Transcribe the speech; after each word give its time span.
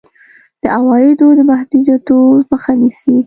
د 0.61 0.63
عوایدو 0.77 1.27
د 1.37 1.39
محدودېدو 1.49 2.19
مخه 2.51 2.73
نیسي. 2.81 3.15